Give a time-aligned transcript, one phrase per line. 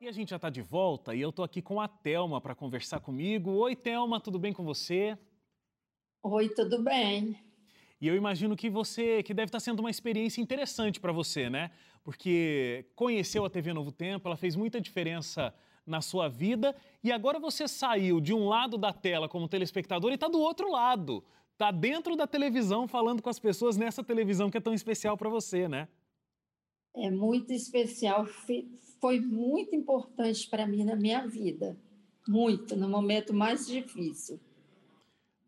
[0.00, 2.54] E a gente já está de volta e eu estou aqui com a Telma para
[2.54, 3.50] conversar comigo.
[3.50, 5.18] Oi, Telma, tudo bem com você?
[6.22, 7.36] Oi, tudo bem.
[8.00, 11.50] E eu imagino que você, que deve estar tá sendo uma experiência interessante para você,
[11.50, 11.72] né?
[12.04, 15.52] Porque conheceu a TV Novo Tempo, ela fez muita diferença
[15.84, 20.14] na sua vida e agora você saiu de um lado da tela como telespectador e
[20.14, 21.24] está do outro lado.
[21.54, 25.28] Está dentro da televisão falando com as pessoas nessa televisão que é tão especial para
[25.28, 25.88] você, né?
[26.94, 28.26] É muito especial,
[29.00, 31.76] foi muito importante para mim na minha vida,
[32.26, 34.40] muito, no momento mais difícil.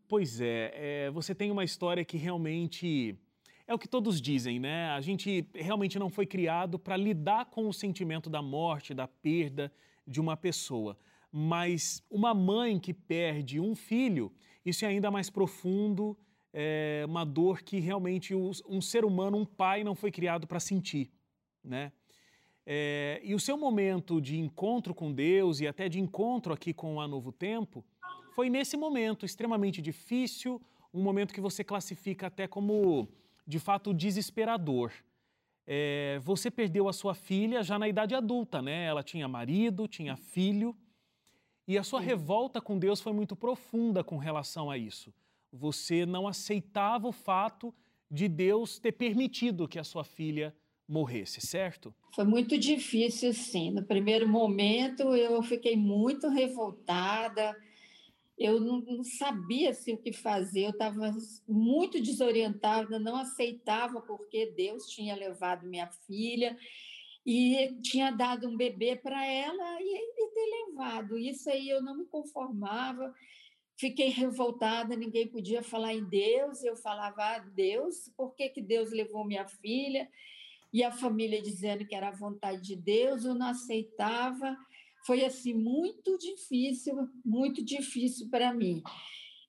[0.08, 3.16] Pois é, é, você tem uma história que realmente
[3.66, 4.88] é o que todos dizem, né?
[4.90, 9.72] A gente realmente não foi criado para lidar com o sentimento da morte, da perda
[10.06, 10.98] de uma pessoa.
[11.30, 14.32] Mas uma mãe que perde um filho,
[14.66, 16.18] isso é ainda mais profundo,
[16.52, 21.12] é uma dor que realmente um ser humano, um pai, não foi criado para sentir
[21.62, 21.92] né?
[22.66, 27.00] É, e o seu momento de encontro com Deus e até de encontro aqui com
[27.00, 27.84] a Novo Tempo
[28.34, 33.08] foi nesse momento extremamente difícil, um momento que você classifica até como,
[33.46, 34.92] de fato, desesperador.
[35.66, 38.84] É, você perdeu a sua filha já na idade adulta, né?
[38.84, 40.76] Ela tinha marido, tinha filho,
[41.66, 45.14] e a sua revolta com Deus foi muito profunda com relação a isso.
[45.52, 47.72] Você não aceitava o fato
[48.10, 50.54] de Deus ter permitido que a sua filha
[50.90, 51.94] morresse, certo?
[52.14, 53.70] Foi muito difícil, sim.
[53.70, 57.56] No primeiro momento, eu fiquei muito revoltada.
[58.36, 60.64] Eu não, não sabia assim, o que fazer.
[60.64, 61.14] Eu estava
[61.46, 66.56] muito desorientada, não aceitava porque Deus tinha levado minha filha
[67.24, 71.16] e tinha dado um bebê para ela e, e ter levado.
[71.16, 73.14] Isso aí eu não me conformava.
[73.76, 76.64] Fiquei revoltada, ninguém podia falar em Deus.
[76.64, 80.08] Eu falava, ah, Deus, por que, que Deus levou minha filha?
[80.72, 84.56] E a família dizendo que era a vontade de Deus, eu não aceitava.
[85.06, 88.82] Foi assim muito difícil, muito difícil para mim.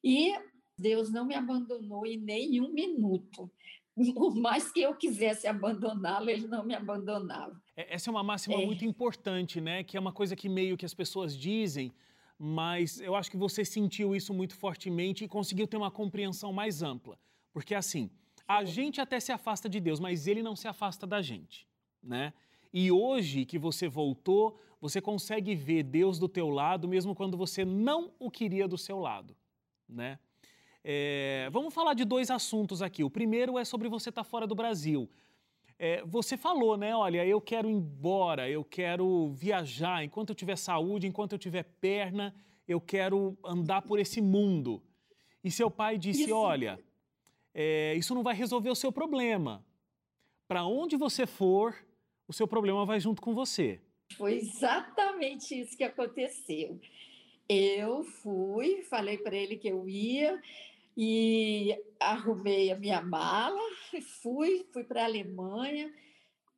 [0.03, 0.33] E
[0.77, 3.51] Deus não me abandonou em nenhum minuto.
[3.93, 7.61] Por mais que eu quisesse abandoná-lo, ele não me abandonava.
[7.75, 8.65] É, essa é uma máxima é.
[8.65, 9.83] muito importante, né?
[9.83, 11.91] Que é uma coisa que meio que as pessoas dizem,
[12.39, 16.81] mas eu acho que você sentiu isso muito fortemente e conseguiu ter uma compreensão mais
[16.81, 17.19] ampla.
[17.53, 18.09] Porque assim,
[18.57, 21.67] a gente até se afasta de Deus, mas ele não se afasta da gente,
[22.03, 22.33] né?
[22.73, 27.63] E hoje que você voltou, você consegue ver Deus do teu lado, mesmo quando você
[27.63, 29.35] não o queria do seu lado,
[29.87, 30.19] né?
[30.83, 33.03] É, vamos falar de dois assuntos aqui.
[33.03, 35.09] O primeiro é sobre você estar tá fora do Brasil.
[35.77, 36.95] É, você falou, né?
[36.95, 40.03] Olha, eu quero ir embora, eu quero viajar.
[40.03, 42.33] Enquanto eu tiver saúde, enquanto eu tiver perna,
[42.67, 44.81] eu quero andar por esse mundo.
[45.43, 46.35] E seu pai disse: Isso.
[46.35, 46.79] Olha,
[47.53, 49.65] é, isso não vai resolver o seu problema.
[50.47, 51.75] Para onde você for,
[52.27, 53.79] o seu problema vai junto com você.
[54.17, 56.79] Foi exatamente isso que aconteceu.
[57.47, 60.41] Eu fui, falei para ele que eu ia
[60.95, 63.59] e arrumei a minha mala,
[64.21, 65.93] fui, fui para a Alemanha.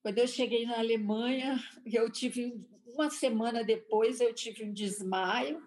[0.01, 5.61] Quando eu cheguei na Alemanha, eu tive uma semana depois eu tive um desmaio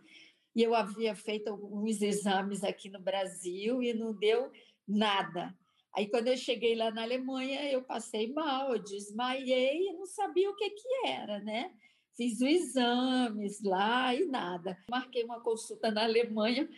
[0.54, 4.50] e eu havia feito alguns exames aqui no Brasil e não deu
[4.86, 5.54] nada.
[5.94, 10.50] Aí, quando eu cheguei lá na Alemanha, eu passei mal, eu desmaiei e não sabia
[10.50, 11.72] o que, que era, né?
[12.16, 14.76] Fiz os exames lá e nada.
[14.91, 16.69] Marquei uma consulta na Alemanha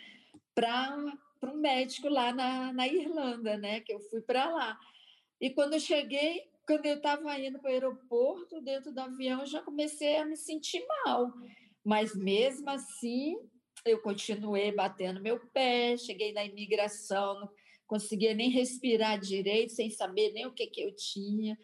[0.54, 1.14] para
[1.44, 3.80] um médico lá na, na Irlanda, né?
[3.80, 4.78] Que eu fui para lá.
[5.40, 9.46] E quando eu cheguei, quando eu estava indo para o aeroporto, dentro do avião, eu
[9.46, 11.32] já comecei a me sentir mal.
[11.84, 13.38] Mas mesmo assim,
[13.84, 17.48] eu continuei batendo meu pé, cheguei na imigração,
[17.88, 21.58] conseguia nem respirar direito, sem saber nem o que, que eu tinha.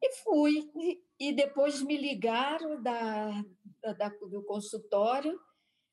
[0.00, 0.70] E fui.
[1.18, 3.44] E depois me ligaram da,
[3.98, 5.38] da do consultório,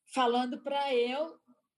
[0.06, 1.38] falando para eu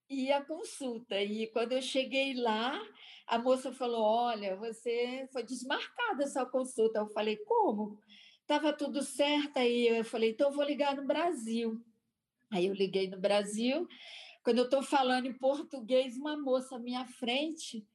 [0.10, 1.20] ir à consulta.
[1.20, 2.80] E quando eu cheguei lá,
[3.26, 7.00] a moça falou: Olha, você foi desmarcada essa consulta.
[7.00, 7.98] Eu falei: Como?
[8.42, 9.58] Estava tudo certo.
[9.58, 11.82] Aí eu falei: Então eu vou ligar no Brasil.
[12.52, 13.88] Aí eu liguei no Brasil
[14.50, 17.86] quando eu estou falando em português, uma moça à minha frente,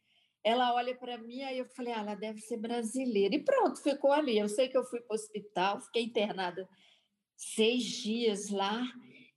[0.44, 3.34] ela olha para mim, aí eu falei, ah, ela deve ser brasileira.
[3.34, 4.38] E pronto, ficou ali.
[4.38, 6.68] Eu sei que eu fui para o hospital, fiquei internada
[7.36, 8.86] seis dias lá,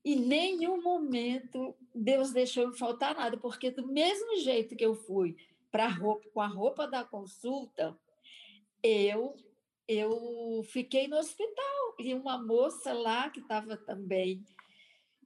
[0.06, 5.36] e nenhum momento Deus deixou eu faltar nada, porque do mesmo jeito que eu fui
[5.72, 8.00] para roupa, com a roupa da consulta,
[8.84, 9.36] eu
[9.88, 14.46] eu fiquei no hospital e uma moça lá que estava também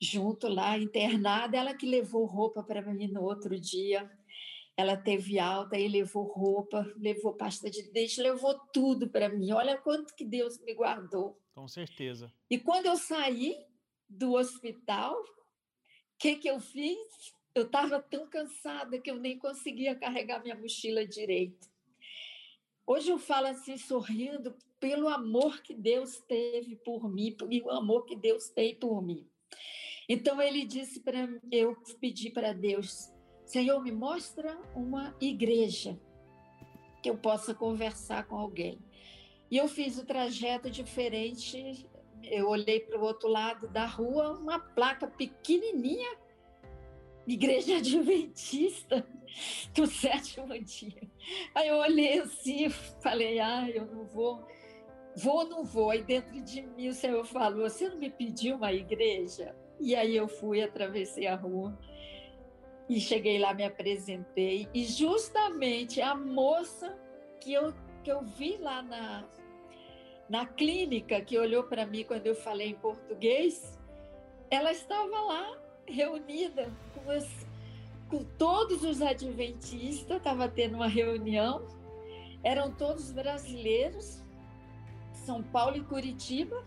[0.02, 4.10] junto lá, internada, ela que levou roupa para mim no outro dia.
[4.76, 9.52] Ela teve alta e levou roupa, levou pasta de dente, levou tudo para mim.
[9.52, 11.40] Olha quanto que Deus me guardou.
[11.54, 12.34] Com certeza.
[12.50, 13.56] E quando eu saí
[14.10, 15.26] do hospital, o
[16.18, 16.98] que, que eu fiz?
[17.54, 21.70] Eu estava tão cansada que eu nem conseguia carregar minha mochila direito.
[22.88, 28.06] Hoje eu falo assim, sorrindo, pelo amor que Deus teve por mim, e o amor
[28.06, 29.30] que Deus tem por mim.
[30.14, 33.10] Então ele disse para eu pedi para Deus,
[33.46, 35.98] Senhor, me mostra uma igreja
[37.02, 38.78] que eu possa conversar com alguém.
[39.50, 41.90] E eu fiz o trajeto diferente.
[42.24, 46.18] Eu olhei para o outro lado da rua, uma placa pequenininha,
[47.26, 49.08] Igreja Adventista
[49.74, 51.10] do sétimo dia.
[51.56, 52.70] Aí eu olhei assim,
[53.02, 54.46] falei, ah, eu não vou,
[55.16, 55.90] vou ou não vou.
[55.90, 59.56] Aí dentro de mim o Senhor falou, você não me pediu uma igreja?
[59.82, 61.76] E aí eu fui, atravessei a rua
[62.88, 64.68] e cheguei lá, me apresentei.
[64.74, 66.96] E justamente a moça
[67.40, 67.74] que eu,
[68.04, 69.26] que eu vi lá na,
[70.30, 73.80] na clínica, que olhou para mim quando eu falei em português,
[74.52, 75.58] ela estava lá
[75.88, 77.28] reunida com, as,
[78.08, 81.66] com todos os adventistas, estava tendo uma reunião,
[82.44, 84.22] eram todos brasileiros,
[85.26, 86.64] São Paulo e Curitiba,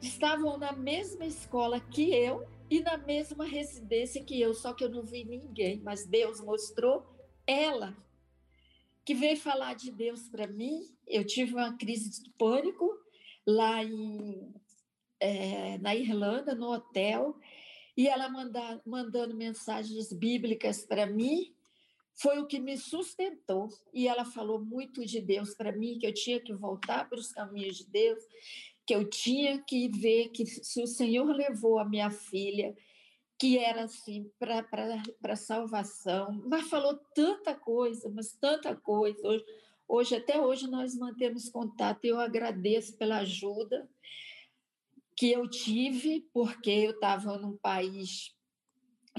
[0.00, 4.90] estavam na mesma escola que eu, e na mesma residência que eu, só que eu
[4.90, 7.06] não vi ninguém, mas Deus mostrou
[7.46, 7.96] ela
[9.04, 10.82] que veio falar de Deus para mim.
[11.06, 12.94] Eu tive uma crise de pânico
[13.46, 14.52] lá em,
[15.18, 17.38] é, na Irlanda, no hotel,
[17.96, 21.54] e ela manda, mandando mensagens bíblicas para mim,
[22.20, 23.70] foi o que me sustentou.
[23.94, 27.32] E ela falou muito de Deus para mim, que eu tinha que voltar para os
[27.32, 28.22] caminhos de Deus,
[28.88, 32.74] que eu tinha que ver que se o Senhor levou a minha filha,
[33.38, 39.20] que era assim para salvação, mas falou tanta coisa, mas tanta coisa.
[39.28, 39.44] Hoje,
[39.86, 43.86] hoje, até hoje, nós mantemos contato e eu agradeço pela ajuda
[45.14, 48.34] que eu tive, porque eu estava num país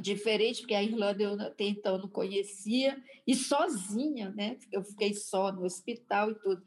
[0.01, 4.57] diferente, porque a Irlanda eu até então não conhecia, e sozinha, né?
[4.71, 6.63] Eu fiquei só no hospital e tudo.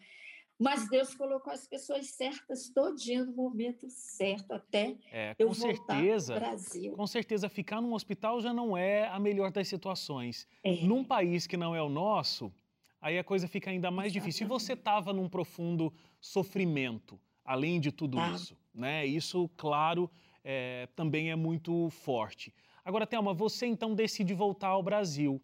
[0.62, 6.34] Mas Deus colocou as pessoas certas todinha no momento certo, até é, eu voltar certeza,
[6.34, 6.92] para o Brasil.
[6.92, 10.46] Com certeza, ficar num hospital já não é a melhor das situações.
[10.62, 10.76] É.
[10.84, 12.52] Num país que não é o nosso,
[13.00, 14.32] aí a coisa fica ainda mais Exatamente.
[14.32, 14.46] difícil.
[14.46, 18.30] E você estava num profundo sofrimento, além de tudo tá.
[18.30, 19.04] isso, né?
[19.04, 20.08] Isso, claro,
[20.44, 22.54] é, também é muito forte.
[22.84, 25.42] Agora, Thelma, você então decide voltar ao Brasil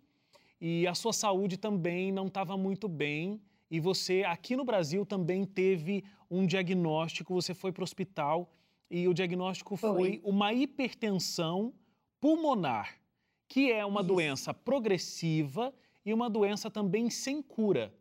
[0.60, 5.44] e a sua saúde também não estava muito bem e você, aqui no Brasil, também
[5.44, 8.50] teve um diagnóstico, você foi para o hospital
[8.90, 11.74] e o diagnóstico foi, foi uma hipertensão
[12.20, 12.98] pulmonar,
[13.46, 14.08] que é uma Isso.
[14.08, 15.74] doença progressiva
[16.04, 17.92] e uma doença também sem cura.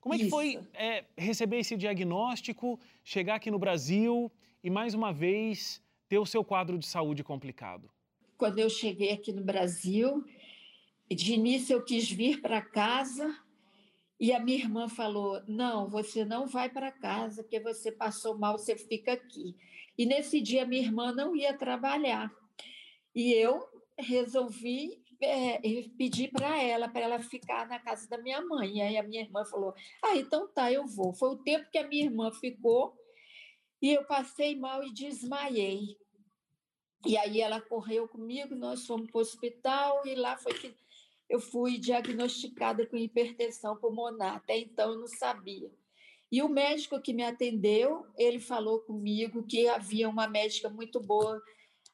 [0.00, 0.30] Como é que Isso.
[0.30, 4.30] foi é, receber esse diagnóstico, chegar aqui no Brasil
[4.62, 7.90] e, mais uma vez, ter o seu quadro de saúde complicado?
[8.36, 10.24] Quando eu cheguei aqui no Brasil,
[11.10, 13.36] de início eu quis vir para casa
[14.20, 18.58] e a minha irmã falou: Não, você não vai para casa, porque você passou mal,
[18.58, 19.56] você fica aqui.
[19.96, 22.30] E nesse dia, minha irmã não ia trabalhar.
[23.14, 23.66] E eu
[23.98, 25.60] resolvi é,
[25.96, 28.78] pedir para ela, para ela ficar na casa da minha mãe.
[28.78, 29.72] E aí a minha irmã falou:
[30.04, 31.12] Ah, então tá, eu vou.
[31.12, 32.96] Foi o tempo que a minha irmã ficou
[33.80, 35.96] e eu passei mal e desmaiei.
[37.06, 40.74] E aí ela correu comigo, nós fomos para o hospital e lá foi que
[41.28, 44.36] eu fui diagnosticada com hipertensão pulmonar.
[44.36, 45.70] Até então eu não sabia.
[46.30, 51.42] E o médico que me atendeu, ele falou comigo que havia uma médica muito boa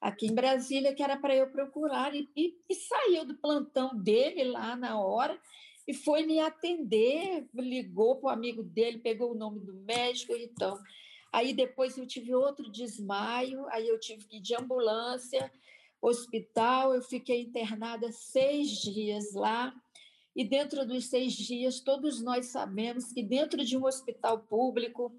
[0.01, 4.45] aqui em Brasília que era para eu procurar e, e, e, saiu do plantão dele
[4.45, 5.39] lá na hora
[5.87, 10.79] e foi me atender, ligou para o amigo dele, pegou o nome do médico então.
[11.33, 15.51] Aí depois eu tive outro desmaio, aí eu tive que ir de ambulância
[16.07, 19.75] hospital, eu fiquei internada seis dias lá.
[20.37, 25.15] E dentro dos seis dias, todos nós sabemos que dentro de um hospital público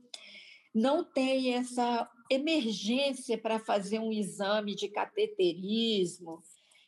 [0.74, 6.44] não tem essa emergência para fazer um exame de cateterismo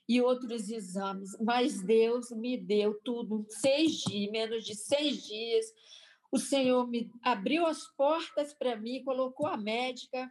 [0.10, 5.66] e outros exames, mas Deus me deu tudo, seis dias, menos de seis dias.
[6.32, 10.30] O Senhor me abriu as portas para mim, colocou a médica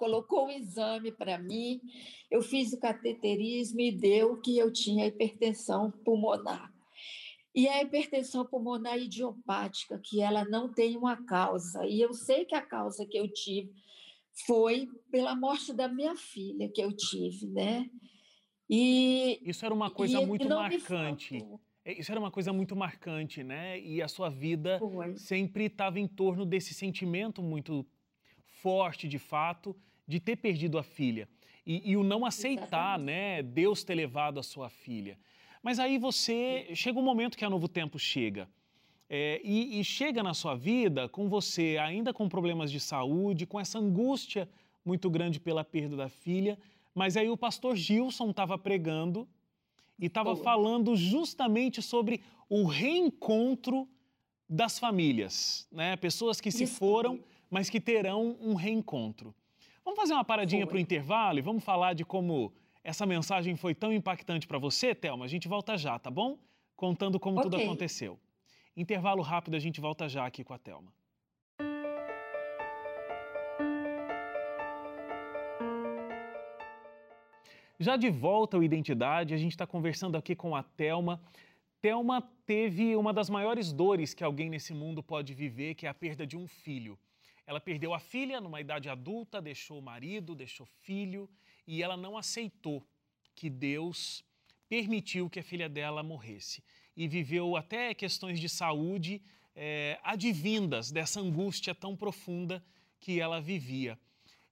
[0.00, 1.78] colocou o exame para mim,
[2.30, 6.72] eu fiz o cateterismo e deu que eu tinha hipertensão pulmonar.
[7.54, 11.84] E a hipertensão pulmonar idiopática, que ela não tem uma causa.
[11.84, 13.70] E eu sei que a causa que eu tive
[14.46, 17.90] foi pela morte da minha filha que eu tive, né?
[18.70, 21.44] E isso era uma coisa muito marcante.
[21.84, 23.78] É, isso era uma coisa muito marcante, né?
[23.78, 25.14] E a sua vida foi.
[25.16, 27.84] sempre estava em torno desse sentimento muito
[28.62, 29.76] forte, de fato,
[30.10, 31.28] de ter perdido a filha.
[31.64, 33.06] E, e o não aceitar, Exatamente.
[33.06, 35.16] né, Deus ter levado a sua filha.
[35.62, 38.48] Mas aí você, chega um momento que a Novo Tempo chega.
[39.08, 43.58] É, e, e, chega na sua vida com você ainda com problemas de saúde, com
[43.58, 44.48] essa angústia
[44.84, 46.58] muito grande pela perda da filha.
[46.94, 49.28] Mas aí o pastor Gilson estava pregando
[49.98, 53.88] e estava falando justamente sobre o reencontro
[54.48, 55.96] das famílias, né?
[55.96, 56.74] Pessoas que se Isso.
[56.74, 59.34] foram, mas que terão um reencontro.
[59.84, 62.52] Vamos fazer uma paradinha para o intervalo e vamos falar de como
[62.84, 65.24] essa mensagem foi tão impactante para você, Thelma.
[65.24, 66.38] A gente volta já, tá bom?
[66.76, 67.50] Contando como okay.
[67.50, 68.18] tudo aconteceu.
[68.76, 70.92] Intervalo rápido, a gente volta já aqui com a Thelma.
[77.78, 81.18] Já de volta ao Identidade, a gente está conversando aqui com a Thelma.
[81.80, 85.94] Thelma teve uma das maiores dores que alguém nesse mundo pode viver, que é a
[85.94, 86.98] perda de um filho.
[87.50, 91.28] Ela perdeu a filha numa idade adulta, deixou o marido, deixou filho,
[91.66, 92.86] e ela não aceitou
[93.34, 94.24] que Deus
[94.68, 96.62] permitiu que a filha dela morresse.
[96.96, 99.20] E viveu até questões de saúde
[99.56, 102.64] é, advindas dessa angústia tão profunda
[103.00, 103.98] que ela vivia.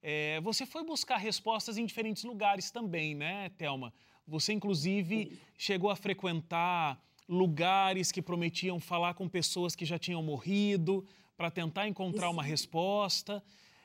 [0.02, 3.94] É, você foi buscar respostas em diferentes lugares também, né, Thelma?
[4.26, 11.06] Você, inclusive, chegou a frequentar lugares que prometiam falar com pessoas que já tinham morrido
[11.38, 12.32] para tentar encontrar Isso.
[12.32, 13.40] uma resposta,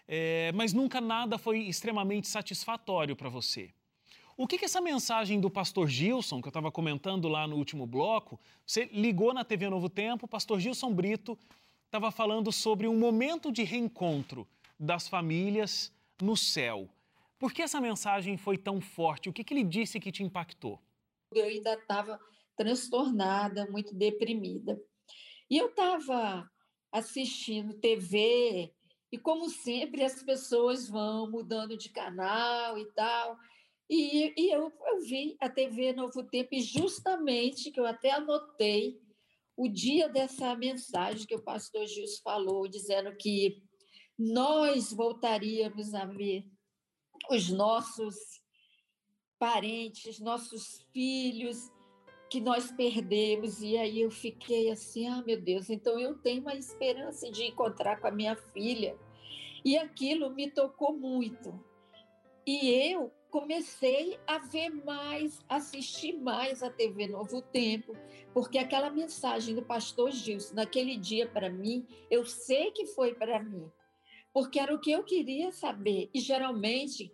[0.08, 3.72] é, mas nunca nada foi extremamente satisfatório para você.
[4.36, 7.86] O que, que essa mensagem do pastor Gilson, que eu estava comentando lá no último
[7.86, 11.38] bloco, você ligou na TV Novo Tempo, o pastor Gilson Brito
[11.86, 14.48] estava falando sobre um momento de reencontro
[14.80, 16.90] das famílias no céu.
[17.38, 19.30] Por que essa mensagem foi tão forte?
[19.30, 20.82] O que, que ele disse que te impactou?
[21.32, 22.20] Eu ainda estava
[22.58, 24.82] transtornada, muito deprimida.
[25.52, 26.50] E eu estava
[26.94, 28.72] assistindo TV,
[29.12, 33.38] e como sempre, as pessoas vão mudando de canal e tal.
[33.90, 39.02] E, e eu, eu vi a TV Novo Tempo, e justamente, que eu até anotei,
[39.56, 43.62] o dia dessa mensagem que o pastor Gilson falou, dizendo que
[44.18, 46.46] nós voltaríamos a ver
[47.30, 48.16] os nossos
[49.38, 51.72] parentes, nossos filhos
[52.34, 53.62] que nós perdemos.
[53.62, 58.02] E aí eu fiquei assim: ah, meu Deus, então eu tenho uma esperança de encontrar
[58.02, 58.98] com a minha filha.
[59.64, 61.64] E aquilo me tocou muito.
[62.46, 67.96] E eu comecei a ver mais, assistir mais a TV Novo Tempo,
[68.34, 73.42] porque aquela mensagem do pastor Gilson, naquele dia para mim, eu sei que foi para
[73.42, 73.72] mim
[74.34, 76.10] porque era o que eu queria saber.
[76.12, 77.14] E geralmente,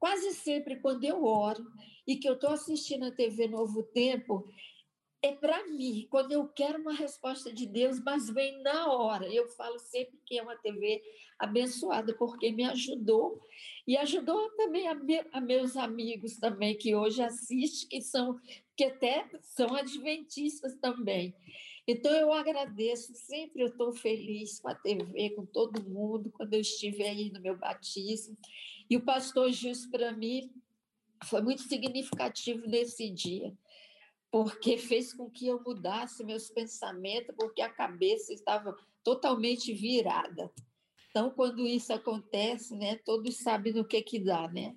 [0.00, 1.64] quase sempre quando eu oro
[2.06, 4.50] e que eu estou assistindo a TV Novo Tempo,
[5.22, 9.28] é para mim, quando eu quero uma resposta de Deus, mas vem na hora.
[9.28, 11.02] Eu falo sempre que é uma TV
[11.38, 13.38] abençoada, porque me ajudou.
[13.86, 18.40] E ajudou também a, me, a meus amigos também, que hoje assistem, que são
[18.74, 21.34] que até são adventistas também.
[21.90, 26.60] Então, eu agradeço, sempre eu estou feliz com a TV, com todo mundo, quando eu
[26.60, 28.38] estive aí no meu batismo.
[28.88, 30.52] E o pastor Gilson, para mim,
[31.24, 33.52] foi muito significativo nesse dia,
[34.30, 40.48] porque fez com que eu mudasse meus pensamentos, porque a cabeça estava totalmente virada.
[41.10, 44.76] Então, quando isso acontece, né, todos sabem no que que dá, né?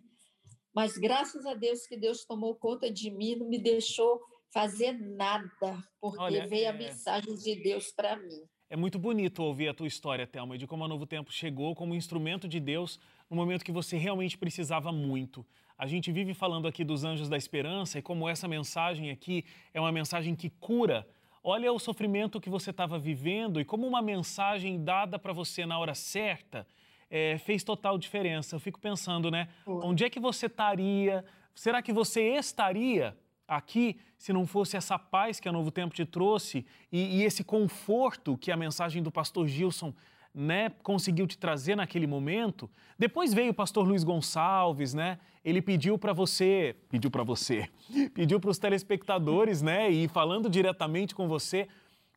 [0.73, 4.19] Mas graças a Deus que Deus tomou conta de mim, não me deixou
[4.53, 6.69] fazer nada, porque Olha, veio é...
[6.69, 8.43] a mensagem de Deus para mim.
[8.69, 11.93] É muito bonito ouvir a tua história, Thelma, de como a Novo Tempo chegou como
[11.93, 15.45] instrumento de Deus no momento que você realmente precisava muito.
[15.77, 19.43] A gente vive falando aqui dos anjos da esperança e como essa mensagem aqui
[19.73, 21.07] é uma mensagem que cura.
[21.43, 25.77] Olha o sofrimento que você estava vivendo e como uma mensagem dada para você na
[25.77, 26.65] hora certa
[27.09, 28.55] é, fez total diferença.
[28.55, 29.49] Eu fico pensando, né?
[29.67, 31.23] Onde é que você estaria?
[31.53, 33.15] Será que você estaria
[33.55, 37.43] aqui se não fosse essa paz que a Novo Tempo te trouxe e, e esse
[37.43, 39.93] conforto que a mensagem do pastor Gilson
[40.33, 42.69] né, conseguiu te trazer naquele momento.
[42.97, 45.19] Depois veio o pastor Luiz Gonçalves, né?
[45.45, 47.69] Ele pediu para você, pediu para você,
[48.15, 51.67] pediu para os telespectadores, né, e falando diretamente com você,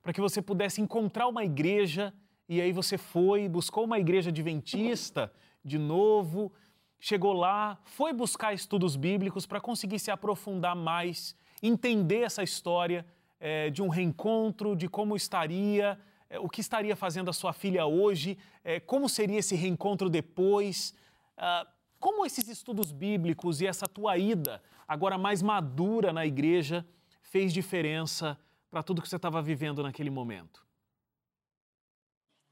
[0.02, 2.14] para que você pudesse encontrar uma igreja.
[2.48, 5.30] E aí você foi, buscou uma igreja adventista
[5.64, 6.52] de novo,
[6.98, 13.06] chegou lá, foi buscar estudos bíblicos para conseguir se aprofundar mais, entender essa história
[13.38, 15.98] é, de um reencontro, de como estaria,
[16.28, 20.94] é, o que estaria fazendo a sua filha hoje, é, como seria esse reencontro depois.
[21.36, 21.66] Ah,
[21.98, 26.86] como esses estudos bíblicos e essa tua ida, agora mais madura na igreja,
[27.22, 28.38] fez diferença
[28.70, 30.65] para tudo que você estava vivendo naquele momento?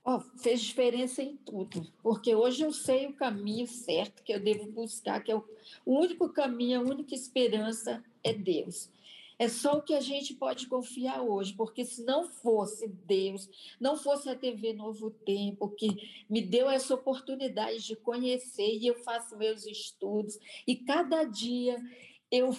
[0.06, 4.70] Oh, fez diferença em tudo, porque hoje eu sei o caminho certo que eu devo
[4.70, 5.42] buscar, que é o,
[5.86, 8.90] o único caminho, a única esperança é Deus.
[9.38, 13.48] É só o que a gente pode confiar hoje, porque se não fosse Deus,
[13.80, 15.88] não fosse a TV Novo Tempo, que
[16.28, 21.82] me deu essa oportunidade de conhecer, e eu faço meus estudos, e cada dia
[22.30, 22.54] eu,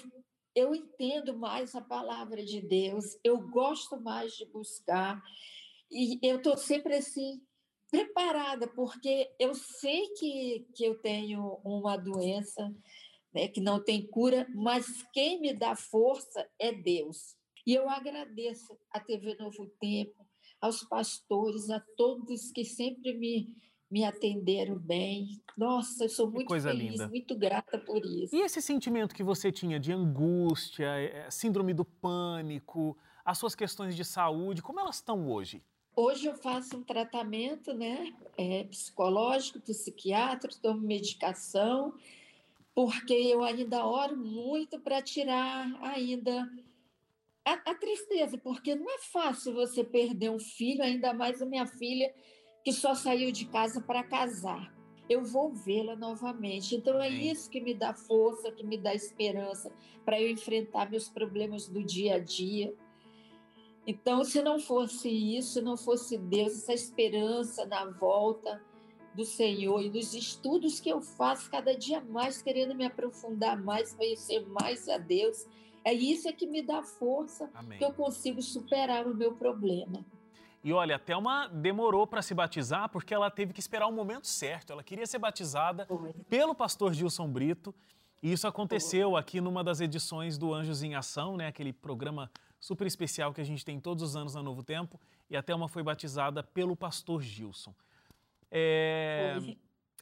[0.55, 5.23] eu entendo mais a palavra de Deus, eu gosto mais de buscar,
[5.91, 7.41] e eu estou sempre assim,
[7.89, 12.73] preparada, porque eu sei que, que eu tenho uma doença
[13.33, 17.35] né, que não tem cura, mas quem me dá força é Deus.
[17.65, 20.25] E eu agradeço a TV Novo Tempo,
[20.61, 23.53] aos pastores, a todos que sempre me,
[23.91, 25.41] me atenderam bem.
[25.57, 27.07] Nossa, eu sou muito feliz, linda.
[27.07, 28.35] muito grata por isso.
[28.35, 33.95] E esse sentimento que você tinha de angústia, eh, síndrome do pânico, as suas questões
[33.95, 35.63] de saúde, como elas estão hoje?
[35.97, 41.93] Hoje eu faço um tratamento né, é, psicológico, psiquiátrico, tomo medicação,
[42.73, 46.51] porque eu ainda oro muito para tirar ainda
[47.45, 51.65] a, a, tristeza, porque não é fácil você perder um filho, ainda mais a minha
[51.65, 52.13] filha,
[52.61, 54.75] que só saiu de casa para casar.
[55.07, 56.75] Eu vou vê-la novamente.
[56.75, 59.71] Então é isso que me dá força, que me dá esperança
[60.03, 62.75] para eu enfrentar meus problemas do dia a dia
[63.87, 68.61] então, se não fosse isso, se não fosse Deus, essa esperança na volta
[69.13, 73.93] do Senhor e dos estudos que eu faço cada dia mais, querendo me aprofundar mais,
[73.93, 75.45] conhecer mais a Deus,
[75.83, 77.77] é isso é que me dá força Amém.
[77.77, 80.03] que eu consigo superar o meu problema.
[80.63, 84.25] E olha, a Thelma demorou para se batizar porque ela teve que esperar o momento
[84.25, 84.73] certo.
[84.73, 86.11] Ela queria ser batizada Foi.
[86.27, 87.73] pelo pastor Gilson Brito.
[88.21, 89.19] E isso aconteceu Foi.
[89.19, 91.47] aqui numa das edições do Anjos em Ação, né?
[91.47, 92.31] aquele programa
[92.65, 95.67] super especial que a gente tem todos os anos na Novo Tempo, e a Thelma
[95.67, 97.75] foi batizada pelo pastor Gilson.
[98.49, 99.35] É...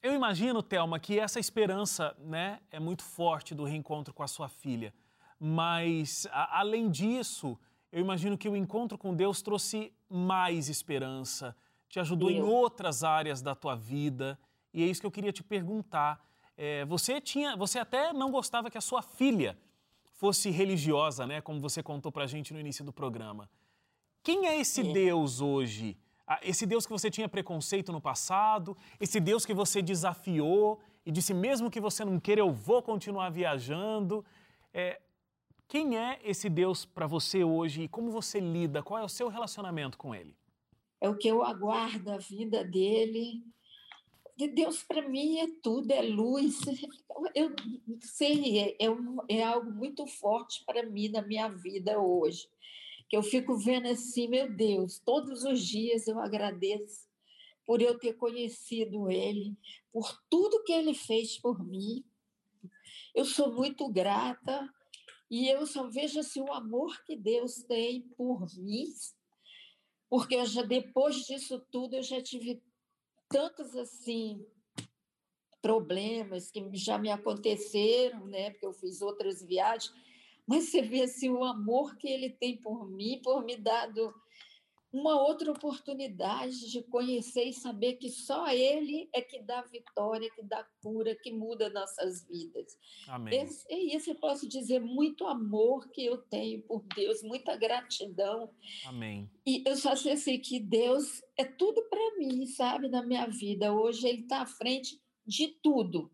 [0.02, 4.48] Eu imagino, Thelma, que essa esperança né, é muito forte do reencontro com a sua
[4.48, 4.94] filha,
[5.38, 7.60] mas, a, além disso,
[7.92, 11.54] eu imagino que o encontro com Deus trouxe mais esperança,
[11.90, 12.38] te ajudou eu.
[12.38, 14.40] em outras áreas da tua vida,
[14.74, 16.26] e é isso que eu queria te perguntar.
[16.56, 19.58] É, você tinha, você até não gostava que a sua filha
[20.24, 23.50] fosse religiosa, né, como você contou para a gente no início do programa.
[24.24, 24.94] Quem é esse é.
[24.94, 25.98] Deus hoje?
[26.26, 31.12] Ah, esse Deus que você tinha preconceito no passado, esse Deus que você desafiou e
[31.12, 34.24] disse mesmo que você não queira, eu vou continuar viajando.
[34.74, 35.02] É,
[35.68, 38.82] quem é esse Deus para você hoje e como você lida?
[38.82, 40.34] Qual é o seu relacionamento com ele?
[41.02, 43.44] É o que eu aguardo a vida dele,
[44.36, 46.60] de Deus para mim é tudo, é luz.
[47.36, 47.56] Eu
[48.00, 48.88] sei, é, é,
[49.30, 52.50] é algo muito forte para mim na minha vida hoje.
[53.08, 57.08] Que eu fico vendo assim, meu Deus, todos os dias eu agradeço
[57.66, 59.56] por eu ter conhecido Ele,
[59.92, 62.04] por tudo que Ele fez por mim.
[63.14, 64.68] Eu sou muito grata
[65.30, 68.86] e eu só vejo assim, o amor que Deus tem por mim,
[70.10, 72.62] porque já, depois disso tudo eu já tive
[73.34, 74.46] tantos assim
[75.60, 78.52] problemas que já me aconteceram, né?
[78.52, 79.92] Porque eu fiz outras viagens,
[80.46, 84.14] mas você vê assim o amor que ele tem por mim, por me dado
[84.94, 90.44] uma outra oportunidade de conhecer e saber que só Ele é que dá vitória, que
[90.44, 92.78] dá cura, que muda nossas vidas.
[93.08, 93.42] Amém.
[93.42, 98.54] Esse, é isso eu posso dizer, muito amor que eu tenho por Deus, muita gratidão.
[98.86, 99.28] Amém.
[99.44, 103.74] E eu só sei assim, que Deus é tudo para mim, sabe, na minha vida.
[103.74, 106.12] Hoje Ele está à frente de tudo.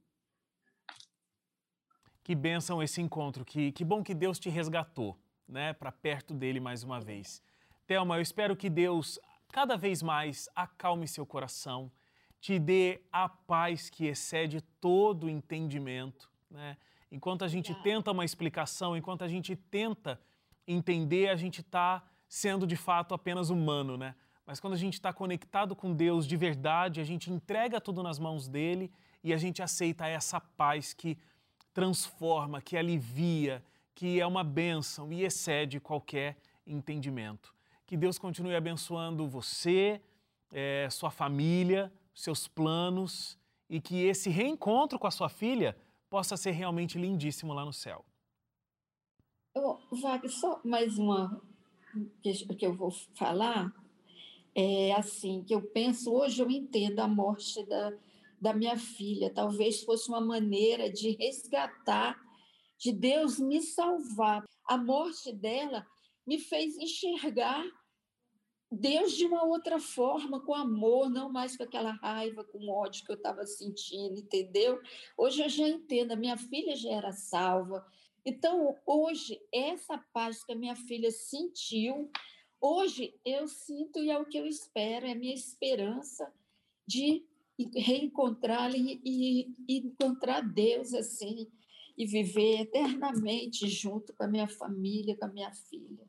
[2.24, 6.62] Que bênção esse encontro, que, que bom que Deus te resgatou, né, para perto dele
[6.62, 7.42] mais uma vez.
[7.90, 9.18] Thelma, eu espero que Deus
[9.52, 11.92] cada vez mais acalme seu coração,
[12.40, 16.30] te dê a paz que excede todo o entendimento.
[16.52, 16.78] Né?
[17.12, 20.22] Enquanto a gente tenta uma explicação, enquanto a gente tenta
[20.68, 24.14] entender, a gente está sendo de fato apenas humano, né?
[24.46, 28.20] Mas quando a gente está conectado com Deus de verdade, a gente entrega tudo nas
[28.20, 28.92] mãos dele
[29.24, 31.18] e a gente aceita essa paz que
[31.74, 33.64] transforma, que alivia,
[33.96, 37.58] que é uma bênção e excede qualquer entendimento.
[37.90, 40.00] Que Deus continue abençoando você,
[40.52, 43.36] é, sua família, seus planos
[43.68, 45.76] e que esse reencontro com a sua filha
[46.08, 48.06] possa ser realmente lindíssimo lá no céu.
[49.56, 51.42] Oh, Wagner, só mais uma
[52.22, 53.74] que eu vou falar.
[54.54, 57.92] É assim, que eu penso, hoje eu entendo a morte da,
[58.40, 59.34] da minha filha.
[59.34, 62.16] Talvez fosse uma maneira de resgatar,
[62.78, 64.44] de Deus me salvar.
[64.68, 65.88] A morte dela
[66.30, 67.66] me fez enxergar
[68.72, 73.12] Deus de uma outra forma, com amor, não mais com aquela raiva, com ódio que
[73.12, 74.80] eu estava sentindo, entendeu?
[75.18, 77.84] Hoje eu já entendo, a minha filha já era salva.
[78.24, 82.12] Então, hoje, essa paz que a minha filha sentiu,
[82.62, 86.32] hoje eu sinto e é o que eu espero, é a minha esperança
[86.86, 87.26] de
[87.76, 91.52] reencontrá-la e, e, e encontrar Deus assim,
[91.98, 96.09] e viver eternamente junto com a minha família, com a minha filha.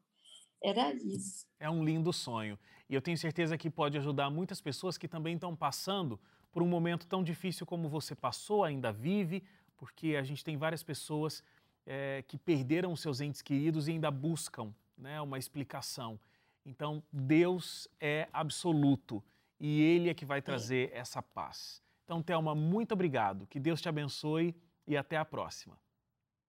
[0.62, 1.46] Era isso.
[1.58, 2.58] É um lindo sonho.
[2.88, 6.18] E eu tenho certeza que pode ajudar muitas pessoas que também estão passando
[6.52, 9.42] por um momento tão difícil como você passou, ainda vive,
[9.76, 11.42] porque a gente tem várias pessoas
[11.86, 16.18] é, que perderam seus entes queridos e ainda buscam né, uma explicação.
[16.64, 19.22] Então, Deus é absoluto
[19.58, 20.98] e Ele é que vai trazer é.
[20.98, 21.82] essa paz.
[22.04, 23.46] Então, Thelma, muito obrigado.
[23.46, 24.54] Que Deus te abençoe
[24.86, 25.78] e até a próxima.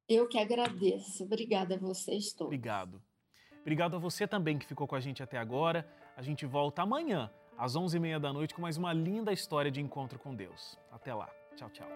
[0.10, 1.24] Eu que agradeço.
[1.24, 2.47] Obrigada a vocês todos.
[2.47, 3.02] Obrigado.
[3.62, 5.88] Obrigado a você também que ficou com a gente até agora.
[6.17, 10.19] A gente volta amanhã, às 11h30 da noite, com mais uma linda história de encontro
[10.19, 10.78] com Deus.
[10.91, 11.30] Até lá.
[11.56, 11.88] Tchau, tchau.